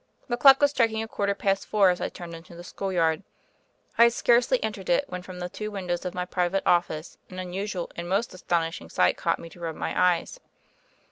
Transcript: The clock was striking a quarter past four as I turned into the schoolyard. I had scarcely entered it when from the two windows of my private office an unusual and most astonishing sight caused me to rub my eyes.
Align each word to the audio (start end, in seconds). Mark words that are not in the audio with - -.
The 0.29 0.35
clock 0.35 0.59
was 0.61 0.71
striking 0.71 1.03
a 1.03 1.07
quarter 1.07 1.35
past 1.35 1.67
four 1.67 1.91
as 1.91 2.01
I 2.01 2.09
turned 2.09 2.33
into 2.33 2.55
the 2.55 2.63
schoolyard. 2.63 3.21
I 3.99 4.05
had 4.05 4.13
scarcely 4.13 4.57
entered 4.63 4.89
it 4.89 5.05
when 5.09 5.21
from 5.21 5.37
the 5.37 5.47
two 5.47 5.69
windows 5.69 6.05
of 6.05 6.15
my 6.15 6.25
private 6.25 6.63
office 6.65 7.19
an 7.29 7.37
unusual 7.37 7.91
and 7.95 8.09
most 8.09 8.33
astonishing 8.33 8.89
sight 8.89 9.15
caused 9.15 9.37
me 9.37 9.49
to 9.49 9.59
rub 9.59 9.75
my 9.75 10.15
eyes. 10.17 10.39